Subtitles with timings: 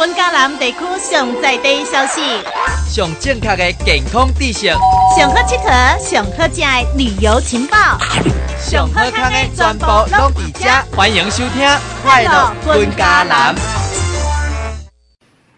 [0.00, 2.22] 本嘉南地区上在地消息，
[2.88, 4.68] 上正确的健康知识，
[5.14, 7.98] 上好佚佗、上好食的旅游情报，
[8.58, 11.62] 上好康的全部拢伫遮，欢迎收听
[12.02, 13.54] 《快乐本嘉南》。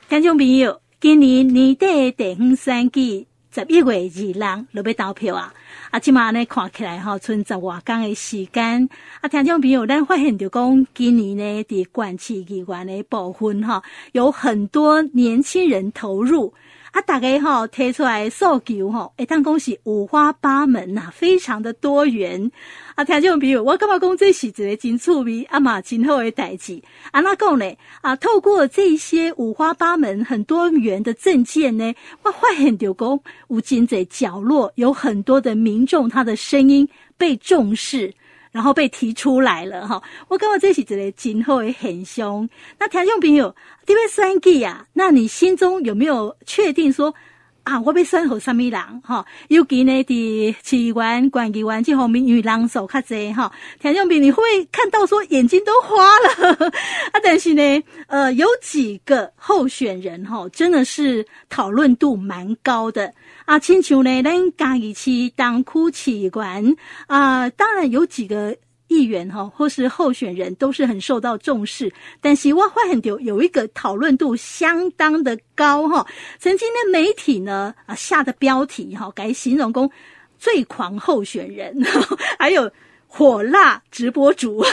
[0.09, 5.54] 听众朋友，今年年底地方选举，十一月二日就要投票啊！
[5.93, 8.88] 啊，即马呢看起来吼，剩十外天的时间。
[9.20, 13.82] 啊，听众朋友，咱发现就讲，今年呢，伫县市议员的部分哈，
[14.12, 16.55] 有很多年轻人投入。
[16.92, 22.51] 啊，大家吼提出来诉求吼，会当讲是五花八门呐，非常的多元。
[22.95, 26.82] 啊，听众朋友，我感觉讲这是一个真趣味啊嘛，真好的代志。
[27.10, 27.65] 啊，那讲呢？
[28.02, 33.18] 啊，透过这些五花八门、很多元的证件呢，我发现就讲，
[33.48, 38.12] 有真在角落有很多的民众，他的声音被重视。
[38.52, 42.48] 然后被提出来了哈，我感觉这是一个今后的很凶。
[42.79, 43.55] 那听众朋友，
[43.87, 47.12] 这边选举啊，那你心中有没有确定说
[47.65, 49.24] 啊，我被选好什么人哈？
[49.49, 53.51] 尤其呢，的市议员、县议员这方面，因为人手较多哈。
[53.80, 56.54] 听众朋友，你会不会看到说眼睛都花了
[57.13, 57.21] 啊？
[57.23, 63.15] 但是呢，呃，有几个候选人哈，真的是讨论度蛮高的。
[63.52, 66.76] 啊，亲像呢，咱嘉义市东区市议员
[67.06, 68.56] 啊，当然有几个
[68.88, 71.92] 议员哈，或是候选人都是很受到重视。
[72.22, 76.06] 但是我发现有有一个讨论度相当的高哈。
[76.38, 79.91] 曾经的媒体呢啊下的标题哈，改形容讲
[80.38, 81.76] 最狂候选人，
[82.41, 82.72] 还有
[83.06, 84.64] 火辣直播主。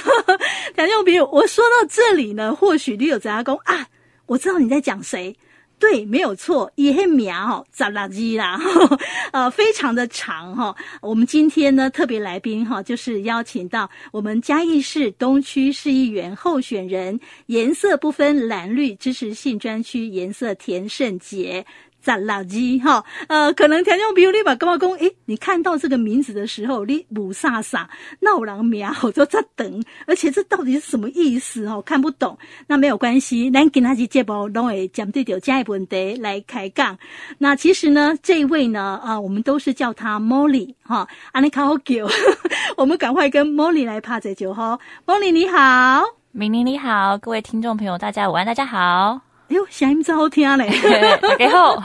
[0.73, 3.85] 听众朋友，我说到这里呢，或许你有知道讲啊，
[4.25, 5.35] 我知道你在讲谁。
[5.79, 8.59] 对，没有错，一黑苗哈，杂垃圾啦，
[9.31, 10.75] 呃，非常的长哈。
[11.01, 21.65] 我们今天呢，特别来宾哈，就是邀请到我们嘉义市东区市议员候选人，颜色不分蓝绿支持性专区颜色田胜杰。
[22.01, 24.89] 杂垃圾哈，呃，可能听众朋友你把干嘛讲？
[24.93, 27.85] 诶，你看到这个名字的时候，你雾煞煞
[28.21, 31.65] 闹人苗，就在等，而且这到底是什么意思？
[31.65, 32.37] 哦，看不懂。
[32.67, 36.97] 那没有关系，咱今仔日节目拢会针对着这一问题来开讲。
[37.37, 42.07] 那其实呢，这一位呢，啊，我们都是叫他 Molly 哈，安尼好叫，
[42.77, 44.79] 我们赶快跟 Molly 来拍这酒哈。
[45.05, 49.28] Molly 你好，明玲你好，各位听众朋友大家午安，大家好。
[49.49, 50.69] 哎呦，声音真好听嘞！
[51.19, 51.75] 大家好，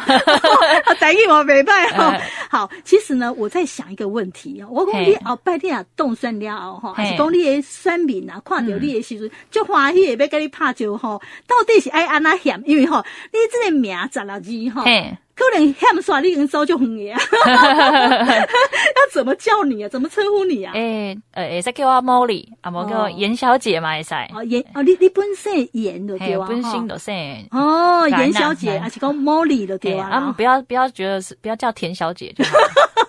[1.00, 2.14] 台语我没拜哈。
[2.50, 4.68] 好，其实呢，我在想一个问题哦。
[4.70, 11.18] 我讲你后摆你啊冻酸了哈，还是讲你的选民啊，看到你的时阵就欢喜，要跟你拍照哈。
[11.46, 12.62] 到底是爱安那嫌？
[12.66, 13.02] 因为哈，
[13.32, 14.84] 你这个名杂垃圾哈。
[15.36, 19.88] 可能喊耍你人早就红呀， 要怎么叫你啊？
[19.88, 20.72] 怎么称呼你啊？
[20.74, 24.14] 诶、欸，呃，会使叫我 Molly，啊，无叫颜小姐嘛，会使。
[24.34, 26.46] 哦，颜哦，你你本身颜的对吧？
[26.48, 27.46] 本身就姓。
[27.50, 30.04] 哦，颜小姐，还是讲 Molly 的对吧？
[30.08, 32.52] 啊，不要不要觉得是，不要叫田小姐就好。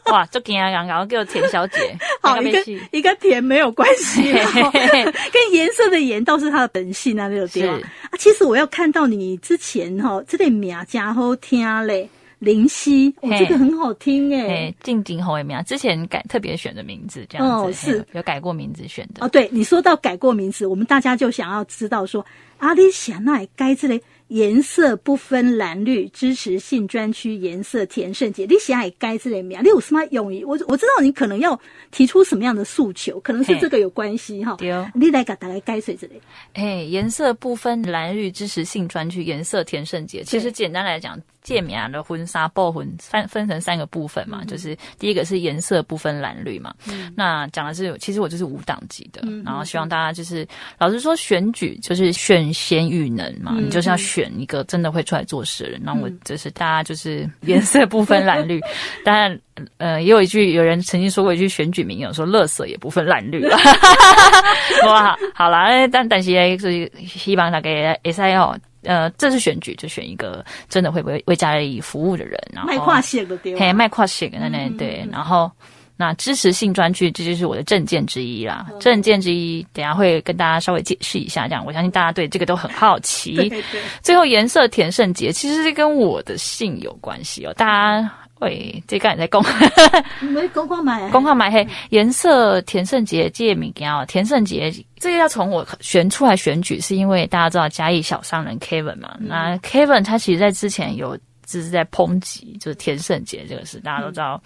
[0.12, 1.97] 哇，就惊啊，然后叫田小姐。
[2.22, 7.74] 好，一个一个田没有关系，跟颜色的颜倒是她的本性啊，那个对吧？
[8.12, 12.07] 啊，其实我要看到你之前哈，这个名真好听嘞。
[12.40, 14.75] 林夕，我、哦、这个很好听诶、欸。
[14.84, 19.25] 静静侯为名，之前改特别选的名字这样子，哦、是有改过名字选的。
[19.25, 22.25] 哦，对，你说到改过名字，我们大家就想要知道说，
[22.66, 30.03] 阿里想那该这类颜色不分蓝绿支持性专区颜色田胜杰，你想也该这类名，你有什么？
[30.09, 30.44] 用意？
[30.44, 31.59] 我我知道你可能要
[31.92, 34.56] 提出什么样的诉求，可能是这个有关系哈。
[34.58, 36.20] 对哦，你来给大家该谁这里？
[36.54, 41.22] 哎，颜色不分蓝绿支持性专区颜色田胜杰，其实简单来讲。
[41.46, 50.48] 界面的婚纱爆婚分分成三个部分嘛，嗯、就是第一个是颜色不分蓝绿嘛，嗯、那讲的是其实我就是无党籍的，嗯、然后希望大家就是、嗯、
[50.80, 58.62] 老实说选举就是选贤与能嘛，嗯、你就是要选一个真的会出来做事的人，那、嗯、我就是大家就是 颜色不分蓝绿，
[59.04, 59.38] 当然
[59.78, 63.46] 呃也有一句有人曾经说过一句选举名言，说乐色也不分蓝绿，
[64.88, 67.70] 哇，好啦，但但是是希望大家
[68.04, 68.58] S I 哦。
[68.88, 75.51] 呃，这次选举就选一个真的会为为家里服务的人，然后卖跨线的对，嘿，卖跨线的那对，然后
[75.97, 78.68] 那支持性专区，这就是我的证件之一啦。
[78.80, 83.36] 证件之一，等下会跟大家稍微解释一下，这样我相信大家对这个都很好奇。
[83.36, 83.62] 对对。
[84.01, 88.12] 最后颜色田胜杰，其实是跟我的姓有关系哦，大家。
[88.42, 89.42] 喂，这个人在公，
[90.19, 91.65] 没公话买，公话买黑。
[91.92, 94.69] 颜色田胜杰这个名哦，田胜杰
[95.00, 99.15] 这个要从我选出来选举，是因为大家知道嘉义小商人 Kevin 嘛？
[99.21, 104.39] 嗯、那 Kevin 他其实在之前有就是在抨击，就是田胜杰这个事，大家都知道。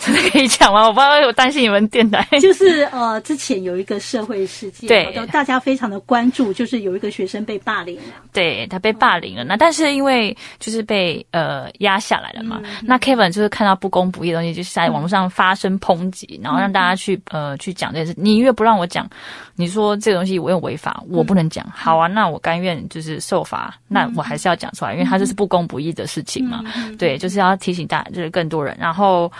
[0.00, 0.86] 真的可以讲吗？
[0.86, 2.26] 我不知道，我担心你们电台。
[2.40, 9.44] 就是呃，之前有一个社会事件，对，大家非常的关注，就是有一个学生被霸凌了，对，他被霸凌了。
[9.44, 18.14] 那但是因为就是被呃压下来了嘛，嗯、那 Kevin 就是看到不公不义的东西，就是在网络上发声抨击，嗯、然后让大家去呃去讲这件事。
[18.16, 19.08] 你越不让我讲，
[19.54, 21.64] 你说这个东西我又违法，我不能讲。
[21.66, 26.62] 嗯、好啊，那我甘愿就是受罚，那我还是要讲出来，因为他这是不公不义的事情嘛。
[26.76, 29.30] 嗯、对，就是要提醒大家，就是更多人，然后。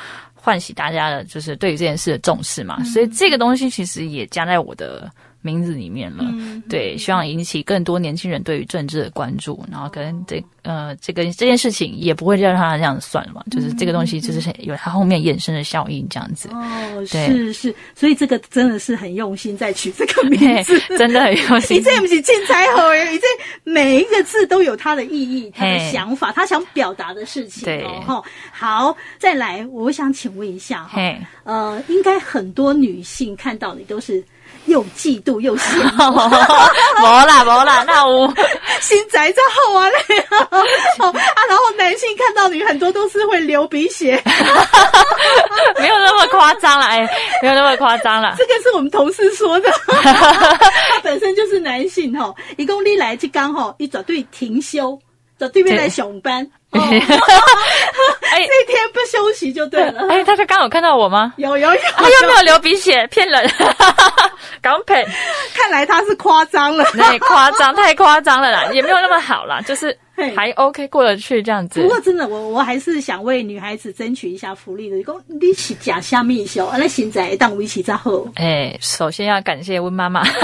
[0.45, 5.11] 唤起大家的就是对于这件事的重视嘛，嗯、所以这个东西其实也加在我的
[5.45, 6.25] 名字里面了。
[6.33, 16.49] 嗯、对，希望引起更多年轻人对于政治的关注，然后跟这呃这个这件事情也不会让他这样算了嘛，就是这个东西就是有它后面衍生的效应这样子。
[16.49, 21.77] 哦，对是是，所以这个真的是很用心在取这个名字， 真的很用心。
[21.77, 23.27] 你这不是进彩好耶，你这
[23.71, 27.65] 每一个字都有它的意义、它的想法、他想表达的事情。
[27.67, 30.99] 对，哈，好，再来，我想请问一下哈，
[31.45, 34.25] 呃，应该很多女性看到你都是。
[34.67, 36.19] 又嫉妒又羡慕，
[37.01, 38.33] 没啦没啦，那我
[38.81, 40.19] 心宅在好啊嘞，
[40.49, 40.63] 啊，
[41.49, 44.21] 然后男性看到你很多都是会流鼻血，
[45.79, 47.01] 没有那么夸张了，哎，
[47.43, 54.99] 没有那么夸张了，这个是我们同事说的，他本身就是男性哈，一共你来就刚好一早对停休，
[55.39, 56.47] 在对面来上班。
[58.35, 60.07] 哎，这天不休息就对了。
[60.09, 61.33] 哎，他是刚好看到我吗？
[61.37, 63.49] 有有有，他又没有流鼻血，骗人。
[64.61, 65.05] 港配，
[65.55, 69.97] 看来他是夸张了，太 夸张，太夸张了啦，也没有那么好啦，就是。
[70.37, 75.03] 还 OK 过得去这样子，不过真的，我我还是想为女孩子争取一下福利的。
[75.03, 78.25] 讲你是假虾米秀，那现在当围棋在后。
[78.37, 80.39] 哎，首先要感谢温妈妈，天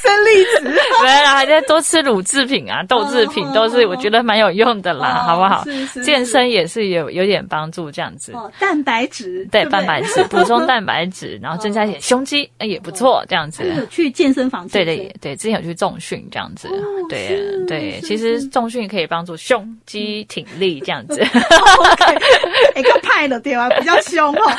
[0.00, 0.60] 生丽质。
[1.00, 5.64] 对啦，还在多吃乳制品啊、豆制品，都是我觉得蛮有用的啦，好不好？
[6.04, 8.32] 健身也是有有点帮助，这样子。
[8.32, 13.88] 哦，蛋白质，对，蛋白质 补充蛋白质，然后增加一点胸肌，也不错，这样子。
[13.90, 16.68] 去健身房，对对对，之前有去重训这样子，
[17.08, 18.68] 对对，其实重。
[18.68, 21.22] 训可以帮助胸肌挺立这样子，
[22.76, 23.66] 一个派的对吧？
[23.70, 24.42] 比较凶哦。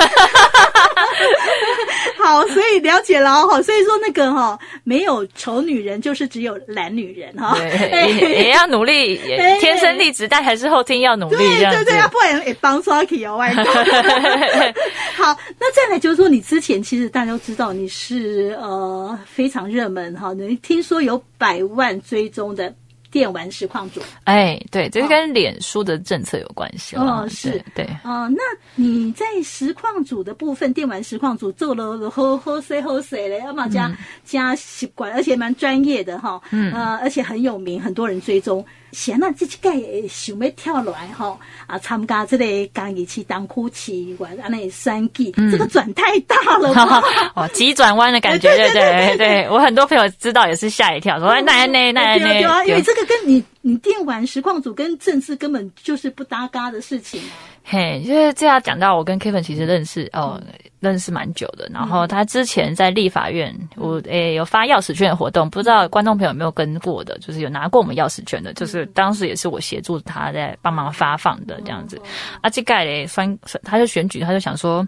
[2.18, 3.62] 好，所以了解了哈。
[3.62, 7.56] 所以说那个哈，没有丑女人，就是只有懒女人哈。
[8.20, 9.18] 也要努力，
[9.60, 11.38] 天生丽质，但还是后天要努力。
[11.38, 13.64] 对对对，要不然也帮刷起哦，外公。
[15.16, 22.74] 好，那再来就是说，你之前其实大家都知道你是呃非常热门哈，你听说有百万追踪的。
[23.12, 27.26] 电玩实况主，哎，对，这个跟脸书的政策有关系哦。
[27.28, 28.44] 是，对，哦、呃，那
[28.76, 33.92] 你在实况组的部分，电玩实况组做了好好谁好谁嘞，要么加
[34.24, 38.64] 加习惯，而且蛮专业的哈，嗯，呃，而且很有名，很多人追踪。
[38.92, 39.72] 闲了这几个
[40.08, 47.04] 想要跳来吼啊，参加这个刚一起当哭泣玩啊那三 G，这个转太大了
[47.36, 57.32] 哦，急转弯的感觉，对对对，我很多朋友知道也是吓一跳，说哎那那那那，对啊，因为这个跟你你电玩实况组跟政治根本就是不搭嘎的事情啊。
[57.64, 60.42] 嘿，就是这样讲到我跟 Kevin 其实认识哦。
[60.82, 72.02] 认识蛮久的，然后他之前在立法院，我诶有发钥匙圈的活动，不知道观众朋友有没有跟过的，就是有拿过我们钥匙圈的，就是当时也是我协助他在帮忙发放的这样子。
[72.40, 74.88] 啊，这盖嘞，算他就选举，他就想说。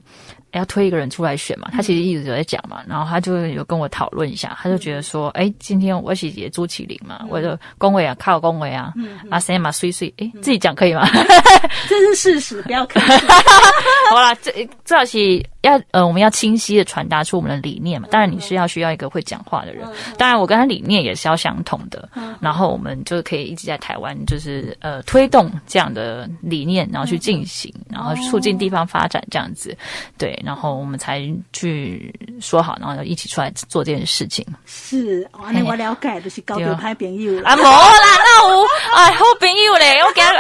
[0.54, 1.70] 要推一个人出来选嘛？
[1.72, 8.94] 他其实一直有在讲嘛，然后他就有跟我讨论一下，他就觉得说，哎，今天我是也朱启麟嘛，我就恭维啊，靠恭维啊，
[9.30, 11.08] 啊谁嘛碎碎，哎，自己讲可以吗？
[11.92, 13.08] 这是事实，不要客气。
[14.10, 18.08] 好啦，这这是要呃，我们要清晰的传达出我们的理念嘛。
[18.10, 19.86] 当然你是要需要一个会讲话的人，
[20.18, 22.08] 当然我跟他理念也是要相同的，
[22.40, 29.78] 然后我们就可以一直在台湾就是呃推动这样的理念，然后去进行，然后促进地方发展这样子，
[30.18, 30.42] 对。
[30.46, 31.22] 然后我们才
[31.54, 34.46] 去说好，然后一起出来做这件事情。
[34.66, 40.34] 是，那我了解，就是交到歹朋友啊，没啦，那我哎，好朋友嘞，我给他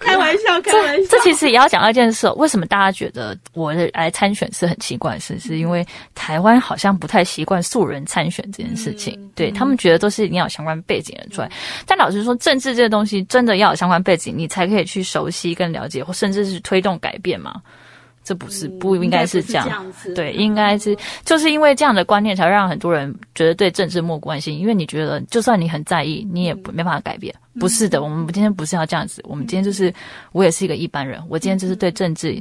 [0.00, 1.08] 开玩笑，开玩笑。
[1.10, 5.38] 这其实也要讲到一件事，为什么大家觉得我来参选是很奇怪的事？
[5.38, 11.50] 是因为台湾好像不太习惯素人参选这件事情，对他们觉得都是一定要有相关背景的出来。
[11.86, 17.60] 但老实说，政治这个东西真的要有相关背景，你才可以去熟悉跟了解，或甚至是推动改变嘛。
[18.24, 20.14] 这不是不应该是这样，嗯、这样子。
[20.14, 24.58] 对，应该是就是因为这样的观念，才让很多人觉得对政治漠不关心。
[24.58, 27.34] 因为你觉得，就算你很在意，你也没办法改变。
[27.54, 29.92] 嗯、不是的，我们今天不是要这样子，我们今天就是
[30.32, 32.40] 我也是一个一般人，我今天就是对政治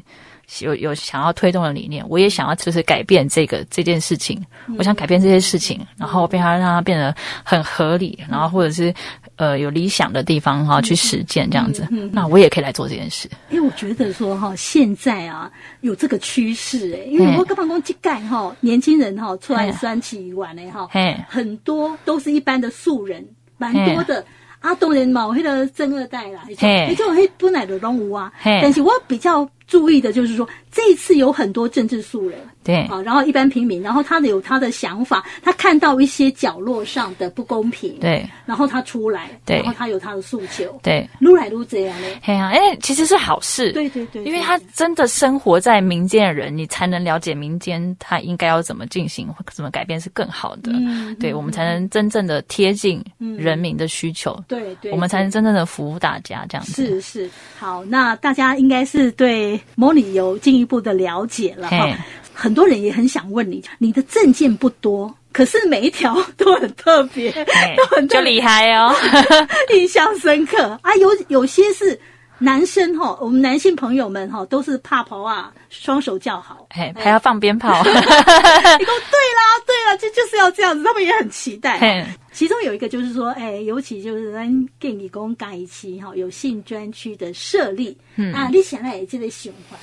[0.59, 4.43] 有有想要推动的理念，我也想要就是改变这个这件事情，
[4.77, 8.93] 我想改变这些事情，然后变它让它变得很合理，然后或者是
[9.37, 13.29] 呃有理想的地方哈去实践这样子，那我也可以来做这件事。
[13.49, 20.87] 因为我觉得说哈，现在啊有这个趋势哎，因为我刚办公机盖哈，年轻人哈出来酸起玩的哈，
[21.29, 23.25] 很多都是一般的素人，
[23.57, 24.23] 蛮多的。
[24.59, 32.39] 啊，当然嘛，迄个真二代啦，迄种迄本来就拢有啊，但是我比较注意的就是说，这一次有很多政治素人。
[32.63, 53.03] 对，好，然后一般平民，然后他的有他的想法，他看到一些角落上的不公平，对，然后他出来，对，然后他有他的诉求，对，撸来撸这样嘞，嘿啊，哎，其实是好事，对对对，因为他真的生活在民间的人，你才能了解民间他应该要怎么进行，怎么改变是更好的，嗯，对，我们才能真正的贴近
[53.39, 61.89] 人民的需求，对对，我们才能真正的服务大家这样子，是是，好，那大家应该是对模拟有进一步的了解了哈。
[62.33, 67.31] 很多人也很想问你，你的证件不多，可是每一条都很特别，
[67.75, 68.95] 都很就厉害哦，
[69.75, 70.95] 印象深刻啊。
[70.95, 71.99] 有有些是
[72.39, 77.79] 男生哈，我们男性朋友们哈都是怕跑啊，双手叫好，哎，还要放鞭炮。
[77.83, 82.07] 你说对啦，对啦，就就是要这样子，他们也很期待。
[82.31, 84.49] 其中有一个就是说，哎，尤其就是咱
[84.79, 89.79] 建议公改一期哈，有性专区的设立，嗯啊，你想来也记得喜欢。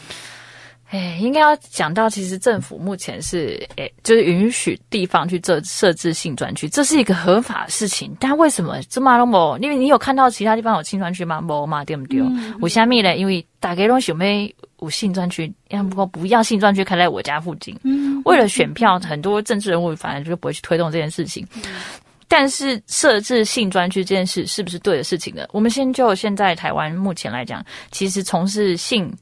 [0.91, 8.17] 哎，应该要讲到，其实政府目前是，哎，就是允许地方去设设置性专区，这是一个合法的事情。
[8.19, 9.59] 但为什么这么多？
[9.61, 11.43] 因为你有看到其他地方有性专区吗？
[11.43, 12.23] 没嘛，对不对？
[12.61, 13.17] 为什么呢？
[13.17, 17.79] 因为大家都想要有性专区，要不过不要性专区开在我家附近。
[17.83, 21.47] 嗯，为了选票，很多政治人物反而就不会去推动这件事情。
[22.29, 25.47] 但是设置性专区这件事是不是对的事情呢？
[25.53, 29.15] 我们先就现在台湾目前来讲，其实从事性。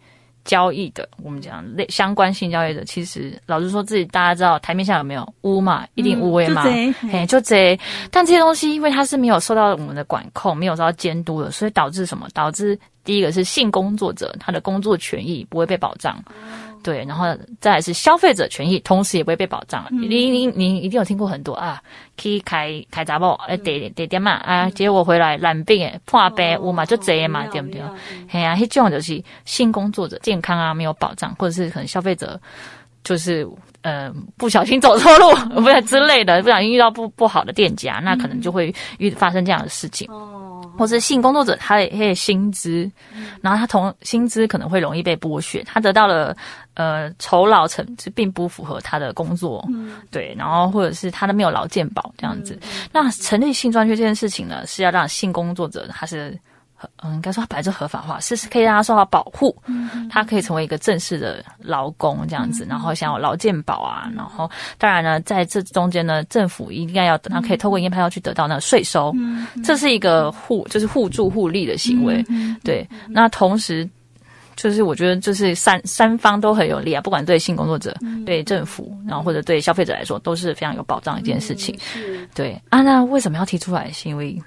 [0.47, 5.87] 交易的，我们讲类相关性交易的，其实老实说，自己大家知道台面下有没有污嘛？
[5.95, 7.79] 一定污诶嘛，嗯、嘿，就这。
[8.11, 12.27] 但这些东西，因为它是没有受到我们的管控，没有受到监督的，所以导致什么？
[12.33, 16.23] 导致第一个是性工作者他的工作权益不会被保障。
[16.83, 17.27] 对，然后
[17.61, 19.85] 再来是消费者权益，同时也不会被保障。
[19.91, 21.83] 嗯、你你你一定有听过很多啊，
[22.17, 27.81] 可以开开杂报，哎，点点点嘛啊，结果回来染病诶，破病我嘛就这嘛，对不对？
[28.29, 32.41] 嘿啊，这种就是性工作者健康啊没有保障，或者是可能消费者
[33.03, 33.47] 就是
[33.83, 40.09] 呃不小心走错路， 不是之类的，不小心遇到不不好的店家，那可能就会遇发生这样的事情。
[40.11, 40.36] 嗯
[40.77, 42.91] 或是性工作者，他的他的薪资，
[43.41, 46.37] 然后他同薪资可能会容易被剥削，他得到了
[46.75, 52.59] 呃酬劳成是并不符合他的工作，嗯、对，然后或者是他的没有劳健保这样子。
[52.63, 56.39] 嗯、那成立性专区这件事情呢，是要让性工作者他是。
[57.03, 72.87] 嗯，应该说他本来就合法化，是是可以让他受到保护，嗯，他可以成为一个正式的劳工这样子，嗯、然后想要劳健保啊，嗯、然后当然呢，在这中间呢，政府应该要等他可以透过验票要去得到那个税收，嗯，这是一个互就是互助互利的行为，嗯、对。
[73.09, 73.89] 那同时，
[74.55, 82.83] 就是我觉得就是三三方都很有利啊，不管对性工作者、嗯、对政府，然后或者对消费者来说，都是非常有保障的一件事情，嗯、对啊。
[82.83, 83.91] 那为什么要提出来？
[83.93, 84.39] 是因为。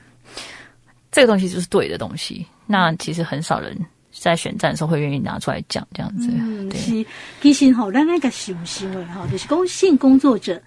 [1.11, 3.75] 这个东西就是对的东西，那其实很少人
[4.11, 6.29] 在选战的时候会愿意拿出来讲这样子。
[6.31, 6.79] 嗯，对。
[6.79, 7.05] 是
[7.41, 10.61] 其实吼，咱那个想行为哈，就是讲性工作者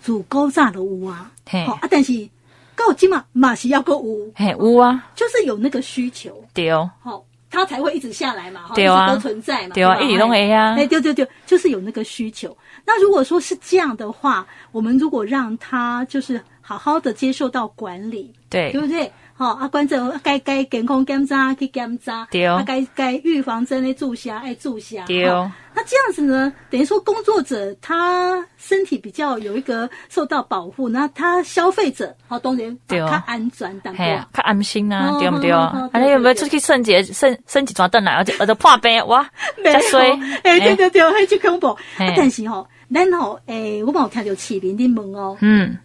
[0.00, 1.64] 足高炸的屋啊，嘿。
[1.64, 2.28] 啊，但是
[2.74, 12.56] 高金嘛嘛是要个屋，嘿屋啊，就是有那个需求，对哦，好，他才会一直下来嘛，对啊，都存在嘛，对啊，一直都没呀，哎，对对对，就是有那个需求。
[12.84, 19.10] 那如果说是这样的话，我们如果让他就是好好的接受到管理，对，对不对？
[19.36, 25.50] 好，啊，观众该该健康检查去检查，对哦，啊，该该预防针的注射爱注射，对哦。
[25.74, 35.90] 那这样子呢，等于说工作者他身体比较有一个受到保护，那他消费者好当然对哦，他安全当然他安心啊，对不对哦？
[35.92, 39.28] 啊，你有没有出去剩几剩剩几抓凳来，而且而且破病哇，
[39.64, 40.12] 加衰，
[40.44, 41.76] 哎，对对对，很就恐怖。
[41.98, 45.76] 但是吼，然后诶，我冇听到市民的问哦，嗯。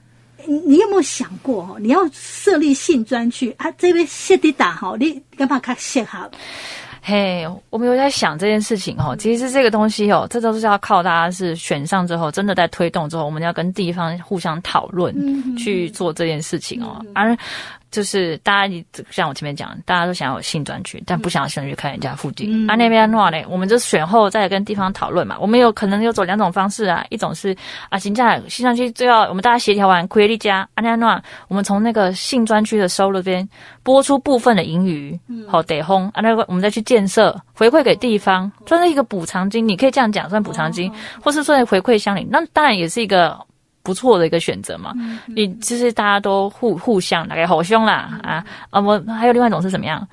[0.46, 1.78] 你你有没有想过哦？
[1.80, 3.70] 你要设立性专区啊？
[3.78, 6.30] 这边谢地打哈，你干嘛看谢哈？
[7.02, 9.16] 嘿，我们有在想这件事情哦。
[9.18, 15.16] 其实这个东西哦，这都是要靠大家是选上之后，真的在推动之后，我们要跟地方互相讨论
[15.56, 17.04] 去做这件事情哦。
[17.16, 17.36] 而
[17.92, 22.48] 就是大家像我前面讲，大家都想要有性专区，但不想要性专区开人家附近。
[22.50, 25.38] 嗯、啊，那边的话呢，我们就选后再跟地方讨论嘛。
[25.40, 27.56] 我们有可能有走两种方式啊，一种是
[27.90, 33.48] 啊，现在性专区最后我们大家协调完，亏利家啊那那，我们从那个性专区的收入边
[33.82, 40.92] 拨出部分的盈余，好得轰啊那个我们再去建设，回馈给地方，算是一个补偿金，你可以这样讲，算补偿金，
[41.24, 43.38] 或是说回馈乡里，那当然也是一个。
[43.90, 44.94] 不错的一个选择嘛，
[45.26, 48.80] 你就是大家都互互相大概好凶啦、嗯、啊啊！
[48.80, 50.08] 我还有另外一种是怎么样？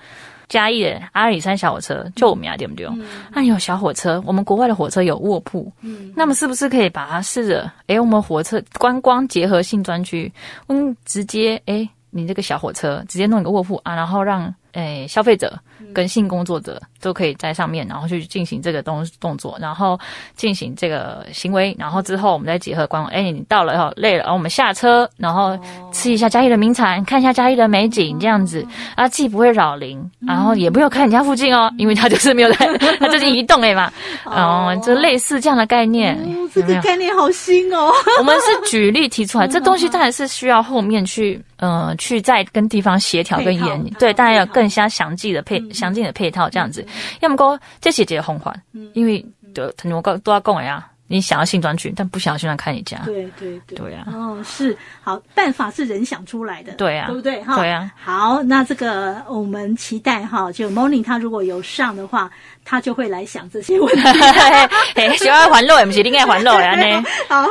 [0.48, 2.88] 嘉义的阿里山小火车，就我们啊对不对？
[3.34, 7.70] 那有小火车，我们国外的火车有卧铺，嗯，那么是不是可以把它试着？
[7.88, 10.32] 诶，我们火车观光结合性专区，
[10.68, 15.58] 嗯，直接诶，你这个小火车直接弄一个卧铺啊，然后让诶消费者
[15.96, 16.78] 跟性工作者。
[16.98, 19.96] 都可以在上面，然后去进行这个动动作，然后
[20.34, 23.12] 进行这个行为，然后之后我们再结合观光。
[23.12, 25.56] 哎，你到了以后累了，然后我们下车，然后
[25.92, 28.66] 吃一下嘉义的名产，看一下嘉义的美景，这样子。
[28.96, 32.66] 啊，既不会扰邻，然后也不用看你家附近哦，因为他就是没有在，
[32.98, 33.92] 他最近移动哎嘛，
[34.24, 36.18] 哦，就类似这样的概念。
[36.52, 37.92] 这个概念好新哦。
[38.18, 46.86] 我们是举例提出来，这东西当然是需要后面去，嗯，去再跟地方协调跟研，对，当然要更加详细的配详尽的配套这样子。
[47.20, 48.56] 要么讲这是一个方法，
[48.94, 49.24] 因为
[49.54, 50.90] 的，我讲都要讲呀。
[51.08, 52.98] 你想要性专区，但不想要性专看你家。
[53.04, 54.04] 对对对，对啊。
[54.12, 56.72] 哦，是好办法是人想出来的。
[56.72, 57.40] 对啊，对不对？
[57.44, 57.90] 哈，对啊。
[57.96, 62.28] 好，那这个我们期待哈，就 Morning 他如果有上的话，
[62.64, 64.02] 他就会来想这些问题。
[65.16, 67.04] 喜欢环路，也不是应该环路呀呢？
[67.30, 67.46] 好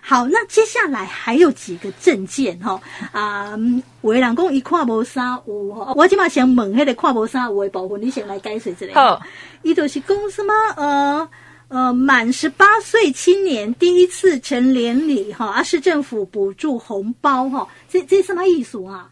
[0.00, 3.54] 好，那接下来还有几个证件哈啊，
[4.02, 8.86] 有的人讲一跨无三五，我今嘛想问那个跨无三五的部分，你先来解释一下。
[8.94, 9.20] 好，
[9.62, 11.28] 伊就是讲什么呃。
[11.70, 19.08] 呃，满十八岁青年第一次成年礼哈，啊，市政府补助红包哈，这这什么意思啊？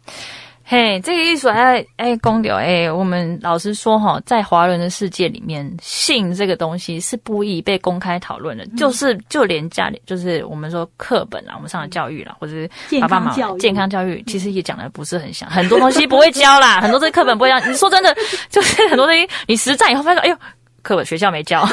[0.65, 12.69] 嘿，这个意思还哎，公牛哎，我们老实说哈，在华人的世界里面，性这个东西是不宜被公开讨论的，嗯、就是就连家里，就是我们说课本啊，我们上的教育啦，或者是
[13.01, 17.59] 爸爸妈妈健康教育，其实也讲的不是很详，很多东西不会教啦，很多这课本不会教。
[17.61, 18.15] 你说真的，
[18.51, 20.37] 就是很多东西，你实战以后发现，哎呦。
[20.89, 21.69] 课本学校没教，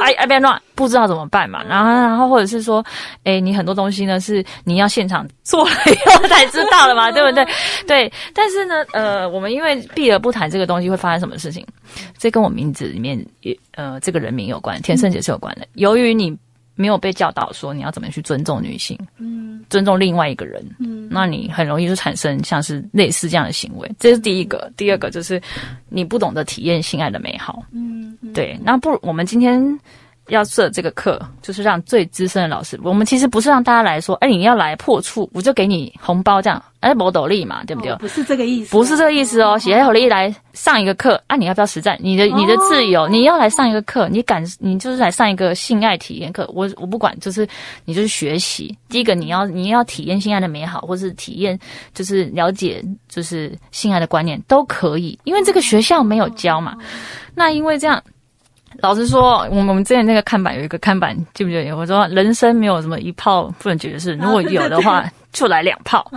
[0.00, 1.60] 哎哎别乱，不知道怎么办嘛。
[1.64, 2.84] 然后然后或者是说，
[3.24, 7.44] 哎，你很多东西呢是你要现场做了以后才知道的嘛， 对不对？
[7.84, 8.12] 对。
[8.32, 11.66] 但是呢，呃，我们因为避而不谈这个东西会发生什么事情，
[12.16, 15.66] 这跟我名字里面也呃这个人名有关，田胜杰是有关的。
[15.74, 16.38] 由于你。
[16.80, 24.72] 没有被教导说你要怎么去尊重女性，嗯，尊重另外一个人，嗯，那你很容易就产生像是类似这样的行为，这是第一个。
[24.76, 25.40] 第二个就是
[25.88, 28.58] 你不懂得体验性爱的美好，嗯，对。
[28.64, 29.78] 那不如我们今天。
[30.28, 32.78] 要设这个课，就是让最资深的老师。
[32.84, 37.90] 我们其实不是让大家来说，哎，你要来破处，我就给你红包这样，哎，没斗笠嘛，对不对？
[37.90, 39.58] 哦，不是这个意思，不是这个意思哦。
[39.58, 41.98] 写好了一来上一个课啊，你要不要实战？
[42.00, 46.48] 你的你的自由，哦，你要来上一个课，你敢，你就是来上一个性爱体验课。
[46.54, 47.46] 我我不管，就是
[47.84, 48.76] 你就是学习。
[48.88, 51.58] 第一个，你要你要体验性爱的美好，或是体验
[51.92, 56.76] 就是了解就是性爱的观念都可以，因为这个学校没有教嘛。
[57.34, 58.00] 那因为这样。
[58.78, 61.74] 老实说，我们我们之前那个看板有一个看板，记不记得？
[61.74, 66.10] 我说人生没有什么一炮不能解决的事，如果有的话， 就来两炮。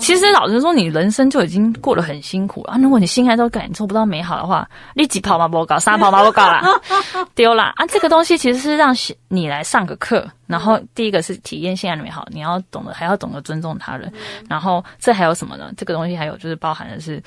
[0.00, 2.76] 其实老实说，你人生就已经过得很辛苦了。
[2.80, 6.62] 如果你心爱都感受不到美好的话，你几炮嘛不搞，三炮嘛不搞啦，
[7.34, 7.86] 丢啦啊！
[7.86, 8.94] 这个东西其实是让
[9.28, 14.12] 你来上个课，然后第一个是体验性爱的美好，你要懂得，还要懂得尊重他人。
[14.48, 15.70] 然后这还有什么呢？
[15.76, 17.22] 这个东西还有就是包含的是，嗯、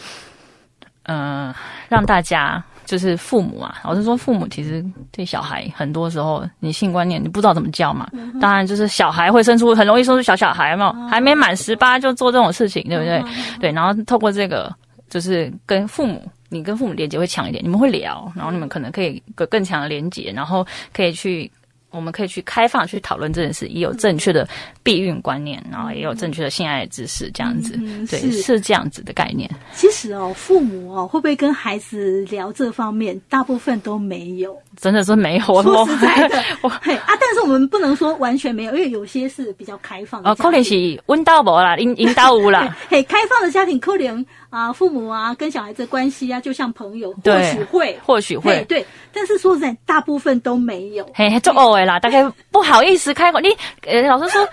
[1.04, 1.54] 呃，
[1.90, 2.64] 让大家。
[2.84, 4.84] 就是父母啊，老实说，父母其实
[5.14, 8.10] 对小孩很多时候，你性观念你不知道怎么教嘛。
[8.42, 13.24] 当然，就是小孩会生出很容易生出小小孩嘛，还没满十八就做这种事情，对不对？
[13.62, 14.76] 对，然后透过这个，
[15.10, 21.50] 就是跟父母，你跟父母连接会强一点，你们会聊，然后你们可能可以更更强的连接，然后可以去。
[21.92, 24.48] 我们可以去开放去讨论这件事，也有正确的
[24.82, 29.50] 避孕观念，然后也有正确的性爱知识，这样子，嗯、对，是，是这样子的概念。
[29.74, 33.20] 其实哦，父母哦，会不会跟孩子聊这方面？
[33.30, 35.62] 大部分都没有，真的是没有。
[35.62, 40.30] 说实在的， 啊，但是我们不能说完全没有，因为有些是比较开放的。
[40.30, 42.76] 哦，可能是温到无啦，引引导无啦。
[42.90, 48.86] 嘿，开放的家庭可能啊，父母啊，跟小孩子关系啊，就像朋友，或许会，或许会，对。
[49.14, 51.10] 但是说实在，大部分都没有。
[51.16, 53.40] 嘿，做偶尔啦，大概不好意思开口。
[53.40, 53.48] 你
[53.88, 54.46] 呃，老实说，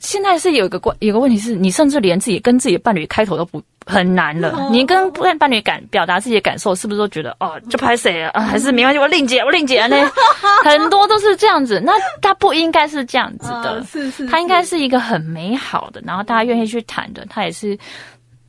[0.00, 4.50] 现在是有一个关，有个问题是你甚至连自己跟自己的伴侣开头都不很难了。
[4.50, 8.40] 哦、你跟伴伴侣感表达自己的感受，是不是都觉得哦，就拍谁啊？
[8.40, 9.96] 还是没关系，我另结，我另结呢？
[10.64, 11.80] 很多都是这样子。
[11.80, 17.24] 那他不应该是这样子的，哦、是是，是，他应该是一个很美好的，然后大家愿意去谈的。
[17.30, 17.78] 他也是。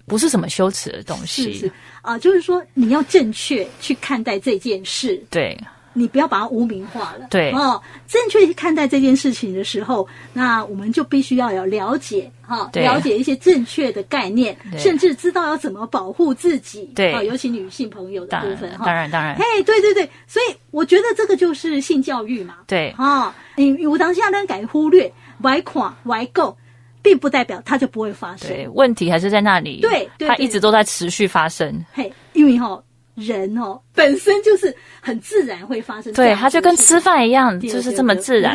[0.05, 1.53] 不是什么羞耻的东西。
[1.53, 1.67] 是是
[2.01, 5.21] 啊、呃，就是说你要正确去看待这件事。
[5.29, 5.57] 对。
[5.97, 7.25] 你不要把它污名化了。
[7.29, 16.91] 对哦，正确去看待这件事情的时候，那我们就必须要有了解哈、哦，了解一些正确的概念，甚至知道要怎么保护自己。
[16.93, 18.83] 对，哦、尤其女性朋友的部分哈。
[18.85, 19.37] 当然，当然。
[19.37, 22.55] 嘿，对对对，所以我觉得这个就是性教育嘛。
[22.67, 22.93] 对。
[22.97, 25.09] 哈、哦，你有当下呢，敢忽略、
[25.43, 26.57] 歪垮、歪够，
[27.05, 28.49] 并不代表它就不会发生。
[28.49, 29.79] 对，问题还是在那里。
[29.79, 31.85] 对，对对它一直都在持续发生。
[31.93, 32.83] 嘿，因为哈、哦。
[33.15, 36.11] 人哦，本身就是很自然会发生。
[36.11, 38.53] 对，它就跟吃饭一样，就是这么自然。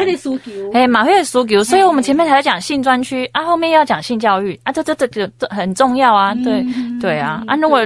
[0.74, 6.62] 哎，马会输球，所以我们前面才讲性专区啊，后面要讲性教育啊，这这这这很重要啊，对
[7.00, 7.80] 对啊啊，如果。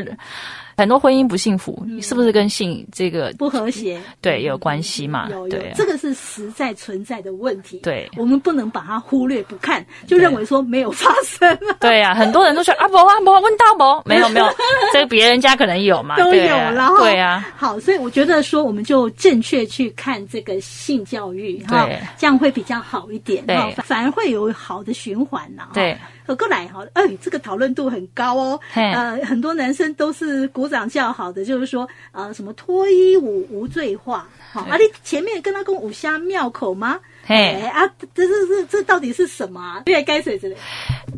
[0.77, 5.29] 很多婚姻不幸福，嗯、是不是跟性这个不和谐对有关系嘛？
[5.31, 7.79] 有有对、啊，这个是实在存在的问题。
[7.79, 11.59] 对，我们不能把它忽略不看，就认为说没有发生。
[11.81, 14.09] 对呀、啊，很多人都说啊不啊不，问到不？
[14.09, 14.47] 没有没有，
[14.93, 16.17] 这个别人家可能有嘛？
[16.17, 17.49] 都有，然后对啊。
[17.57, 23.45] 好，所以我觉得说，我们就正确去看这个性教育哈，这样会比较好一点。
[23.47, 25.69] 对，反而会有好的循环呐。
[25.73, 25.97] 对。
[26.27, 28.59] 合过来哈，哎，这个讨论度很高哦。
[28.73, 36.99] 呃，很多男生都是鼓掌叫好的，就是说，呃，什么脱衣舞无罪化，好，啊，你前面跟他共武侠妙口吗？
[37.27, 39.83] 嘿，啊，这这这这到底是什么啊？
[39.87, 40.57] 对，该谁之类。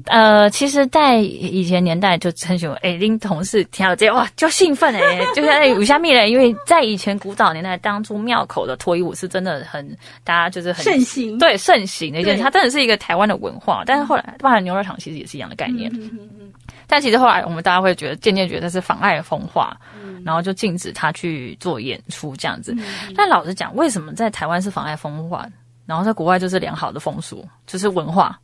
[0.07, 9.85] 呃，其实，在以前年代就很喜欢，哎，拎同事听到这哇，就兴奋哎， 就是哎，五虾米嘞，因为在以前古早年代，当初庙口的脱衣舞是真的很，
[10.23, 13.83] 大家就是很盛行，对，盛行的一件事，它真的是一个台湾的文化。
[13.85, 15.91] 但是后来，包含牛肉场其实也是一样的概念。
[15.95, 16.53] 嗯嗯嗯。
[16.87, 19.77] 但其实后来，我们大家会觉得，渐渐觉得是妨碍风化，
[20.25, 22.73] 然后就禁止他去做演出这样子。
[23.17, 25.45] 但老实讲，为什么在台湾是妨碍风化？
[25.87, 28.39] 然后在国外就是良好的风俗，就是文化。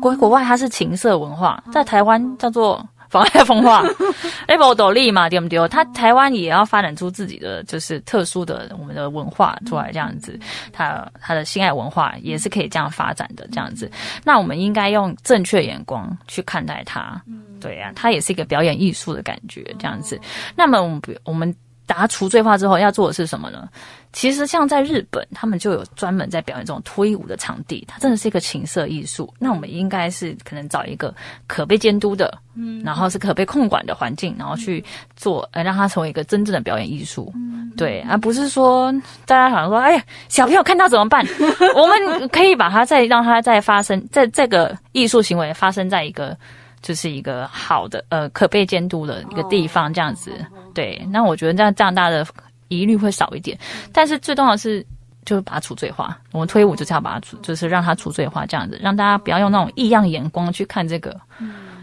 [0.00, 3.82] 国国外它是情色文化，在台湾叫做妨碍风化。
[4.46, 5.68] 哎，不斗笠嘛，对不对？
[5.68, 10.38] 它台湾也要发展出自己的就是特殊的我们的文化出来，这样子，
[10.72, 13.90] 它它的性爱文化也是可以这样发展的，这样子。
[14.24, 17.20] 那我们应该用正确眼光去看待它。
[17.60, 20.20] 对呀、啊，它也是一个表演艺术的感觉，这样子。
[20.54, 21.54] 那么我们我们。
[21.88, 23.66] 打它除罪化之后要做的是什么呢？
[24.12, 29.32] 其实像在日本，他们就有专门在表演这种脱衣舞的场地，它真的是一个情色艺术。
[29.38, 31.14] 那我们应该是可能找一个
[31.46, 34.84] 可被监督的，嗯，然后是可被控管的环境，然后去
[35.16, 37.32] 做，呃，让它成为一个真正的表演艺术。
[37.34, 38.92] 嗯，对，而不是说
[39.26, 41.24] 大家好像说，哎呀，小朋友看到怎么办？
[41.74, 46.36] 我们可以把它再让它再发生，在这个艺术行为发生在一个。
[46.80, 50.30] 就是一个好的呃可被监督的一个地方，这样子。
[50.78, 52.24] 对，那我觉得这样这样大的
[52.68, 53.58] 疑虑会少一点。
[53.92, 54.80] 但是最重要的是，
[55.24, 56.16] 就是把它除罪化。
[56.30, 61.20] 我们脱衣舞就是要把它除，就是让它除罪化，这样子，让大家不要用那种异样眼光去看这个。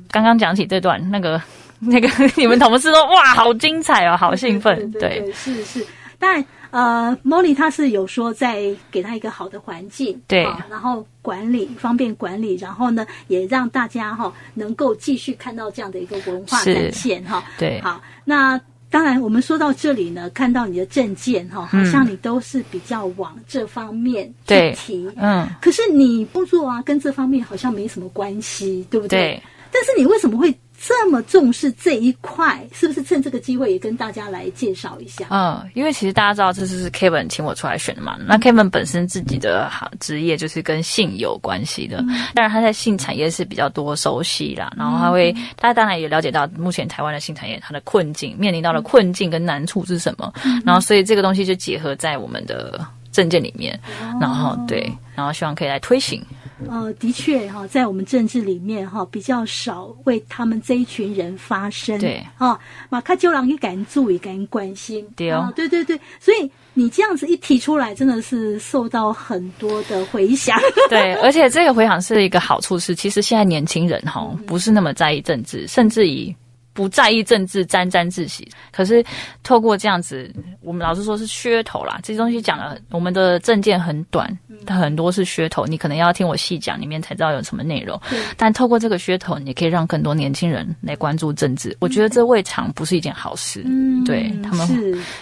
[0.10, 1.42] 刚刚讲起这段，那个
[1.80, 4.90] 那个你们同事说哇，好精彩哦，好兴奋。
[4.92, 5.86] 对，对，对，是是。
[6.18, 11.06] 但呃，Molly 他是有说在给他一个好的环境，对，然后。
[11.26, 17.44] 管理方便管理，然后呢，也让大家哈能够继续看到这样的一个文化展现哈。
[17.58, 18.62] 对，好，那
[18.96, 29.20] 当然我们说到这里呢，看到你的证件哈，好像你都是比较往这方面去提，嗯，可是你工作啊，跟这方面好像没什么关系，对不对？
[29.20, 29.44] 对。
[29.70, 30.58] 但是你为什么会？
[30.88, 35.26] 这么重视这一块，是不是趁这个机会也跟大家来介绍一下？
[35.32, 38.16] 嗯，因为其实大家知道这次是 Kevin 请我出来选的嘛。
[38.28, 39.68] 那 Kevin 本身自己的
[40.00, 41.98] 职业就是跟性有关系的，
[42.36, 44.72] 当然他在性产业是比较多熟悉啦。
[44.78, 50.32] 然后他会，大家当然也了解到目前台湾的性产业它的困境，面临到的困境跟难处是什么。
[50.64, 53.80] 然后所以这个东西就结合在我们的证件里面，
[54.22, 56.24] 然后对，然后希望可以来推行。
[56.70, 62.00] 呃，的确哈，在我们政治里面哈，比较少为他们这一群人发声。
[62.00, 65.06] 对，哈，马卡鸠郎也敢注意，敢关心。
[65.16, 70.60] 对哦，对对对，所以你这样子一提出来，真的是受到很多的回响。
[70.90, 76.36] 对，而且这个回响是一个好处是，其实现在年轻人哈不是那么在意政治，甚至以。
[76.76, 78.46] 不在意政治，沾沾自喜。
[78.70, 79.02] 可是
[79.44, 82.02] 透过这样子，我们老实说是噱头啦。
[82.04, 85.66] 这些东西讲了，我们的政见很短，它很多是噱头。
[85.66, 88.00] 你可能要听我细讲，里面才知道有什么内容。
[88.38, 91.76] 但透过这个噱头，你可以让更多年轻人来关注政治。
[91.80, 93.64] 我觉得这未尝不是一件好事。
[93.66, 94.68] 嗯，对他们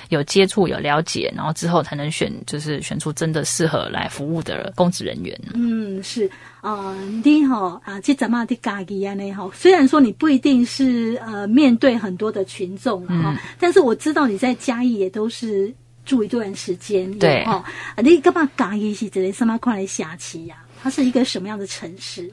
[0.10, 5.40] 有接触、有了解，然后之后才能选，就是选出真的适合来服务的公职人员。
[5.54, 6.30] 嗯，是。
[6.62, 9.14] 啊，你好啊，这怎么的家己啊？
[9.14, 15.74] 你好，虽然说你不一定是呃面对很多的群众哈，但是我知道你在嘉义也都是
[16.06, 17.64] 住一段时间，对哈。
[17.98, 20.58] 你干嘛嘉义是这里什么快来下棋呀？
[20.82, 22.30] 它是一个什么样的城市？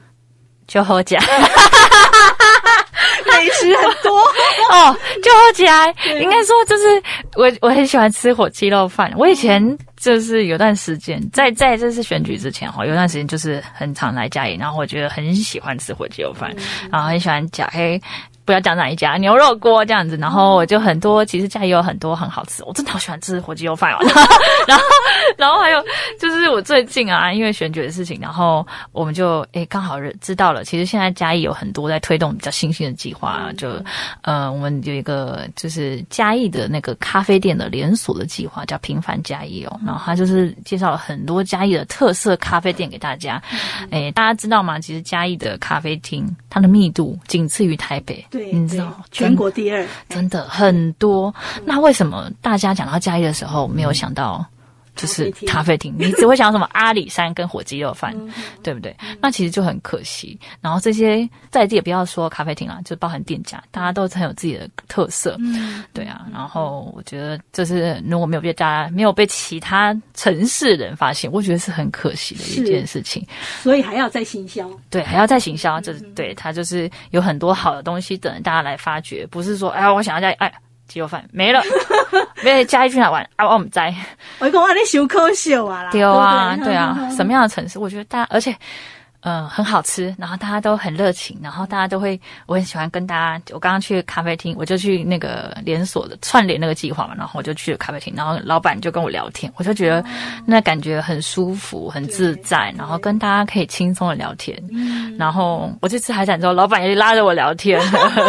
[0.67, 1.21] 就好讲，
[3.27, 4.19] 美食很多
[4.71, 7.03] 哦，就好起来，应该说就是
[7.35, 9.11] 我我很喜欢吃火鸡肉饭。
[9.17, 16.55] 我以前就是有段时间，在在这次选举之前哈，有段时间就是很常来嘉义，然后我觉得很喜欢吃火鸡肉饭，
[16.89, 18.01] 然后很喜欢加黑。
[18.45, 23.97] 不要讲哪一家牛肉锅这样子，然后我就很多，其实家里有很多很好吃，我真的好喜欢吃火鸡肉饭哦。
[24.67, 24.83] 然后，
[25.37, 25.83] 然后还有
[26.19, 33.73] 就是我最近啊，因为选举的事情，然后我们就诶刚好知道了，其实现在嘉义有很多在推动比较新兴的计划，就
[34.21, 39.79] 呃我们有一个就是嘉义的那个咖啡店的连锁的计划，叫平凡嘉义哦。
[39.85, 43.41] 然后他就是介绍了很多嘉义的特色咖啡店给大家。
[43.91, 44.79] 诶大家知道吗？
[44.79, 48.25] 其实嘉义的咖啡厅它的密度仅次于台北。
[48.31, 51.35] 对，你知道全国第二，真的很多。
[51.65, 54.43] 那为什么大家讲到嘉义的时候没有想到？
[55.01, 58.15] 就是咖啡厅，你只会想到什么阿里山跟火鸡肉饭，
[58.61, 58.95] 对不对？
[59.19, 60.39] 那其实就很可惜。
[60.61, 66.27] 然后这些在地也不要说咖啡厅啦，就包含店家，大家都很有自己的特色，嗯对啊。
[66.31, 73.25] 然后我觉得就是如果没有被大家没有被其他城市人发现，我觉得是很可惜的一件事情。
[73.63, 80.51] 所以还要再行销，对，还要再行销，就是对它就是有很多好的东西等大家来发掘，不是说哎呀，我想要在哎。
[80.91, 81.61] 鸡肉饭没了，
[82.43, 83.47] 没加一句哪玩啊？
[83.47, 83.93] 我们在。
[84.39, 85.91] 我讲啊，你小可笑啊啦！
[85.91, 87.79] 对啊，对啊， 什么样的城市？
[87.79, 88.55] 我觉得大家，而且。
[89.23, 93.43] 嗯，很好吃，然后大家都很热情，然后大家都会，我很喜欢跟大家。
[93.53, 100.03] 我刚刚去咖啡厅，我就去那个连锁的串联那个计划嘛，然后我就去了咖啡厅，然后老板就跟我聊天，我就觉得
[100.43, 104.59] 那感觉很舒服、很自在，然后跟大家可以轻松的聊天。
[105.19, 107.79] 然后我去吃海产之后，老板也拉着我聊天，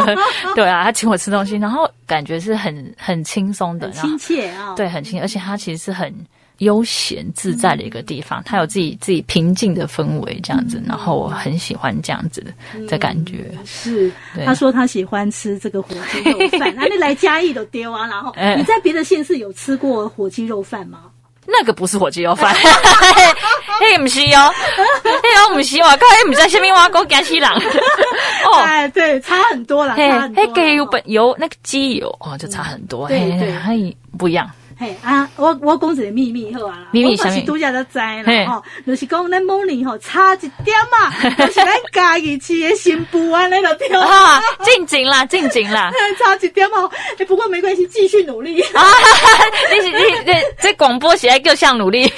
[0.55, 6.15] 对啊，他请我吃东西，然后感觉是很很轻松的，亲切啊，对，很亲切，而且他其实是很。
[6.63, 12.45] 悠闲自在的一个地方，它有自己自己平静的氛围，这样子，然后我很喜欢这样子
[12.89, 13.51] 的感觉。
[13.65, 14.11] 是，
[14.45, 18.07] 他说他喜欢吃这个火鸡肉饭， 那你来嘉义都丢啊。
[18.07, 21.01] 然后 你在别的县市有吃过火鸡肉饭吗？
[21.45, 24.53] 那个不是火鸡肉饭， 嘿，不是哦，
[25.03, 25.11] 嘿，
[25.49, 27.53] 我不是哦，刚才不知道下面挖沟加西郎。
[27.57, 30.45] 哦，哎，对，差很多了，差很多。
[30.45, 34.49] 嘿，给油本油那个鸡油哦，就差很多，对对，嘿，不一样。
[34.83, 48.85] 嘿啊，我我讲一个秘密好啊啦，秘密是拄则都知啦吼，就是讲咱某年吼差一点嘛， 就是咱家己饲的新妇安尼就对啊，进前啦，进前啦， 差一点嘛，哎，不过没关系，继续努力啊！
[49.71, 49.93] 你你
[50.27, 52.13] 这这广播起来更像努力。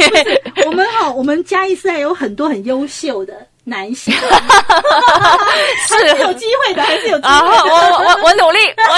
[0.64, 3.34] 我们哈，我们嘉义市还有很多很优秀的。
[3.66, 7.64] 男性是有机会的，还是有机会的。
[7.64, 8.93] 我我我努力，我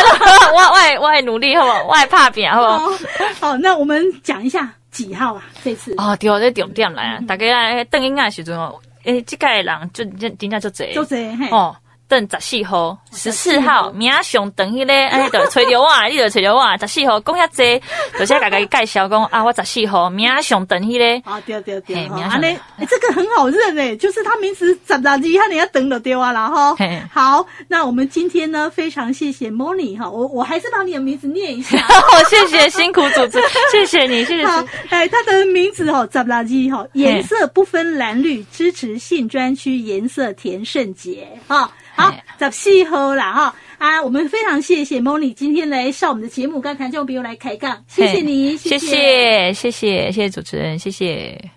[0.94, 1.85] 我我我也努力，好不好？
[1.90, 2.92] 我也怕扁，好不好？
[3.40, 5.42] 好，那我们讲一下几号啊？
[5.64, 7.20] 这次哦，对，这重点来啊！
[7.27, 11.77] 大家来等应该时阵哦，诶，这届人就真真正就这，就这哦。
[12.08, 16.78] 等十四号，十四号名上等迄个， 哎，就找着我，你就找着我。
[16.78, 17.82] 十四号讲遐济，
[18.18, 21.30] 就先甲家己介绍讲啊，我十四号名上等迄个。
[21.30, 22.46] 啊，对对对，啊，呢，
[22.78, 26.76] 哎，这个很好认诶，就是他名字十六字，他你要等就对啊啦哈。
[27.12, 31.78] 好，那我们今天呢，非常谢谢 Moni 哈，我我还是把你的名字念一下。
[31.78, 33.40] 好， 谢谢辛苦主持，
[33.72, 34.46] 谢谢你，谢谢。
[34.90, 41.70] 哎，他的名字哈，十六字哈，颜色不分蓝绿，支持性专区颜色田胜杰哈。
[41.96, 44.02] 好，十四号啦哈啊！
[44.02, 51.55] 我们非常谢谢 Moni 今天来上我们的节目，跟听众朋友来开杠，谢谢你，谢谢，谢谢，谢谢，谢谢主持人，谢谢。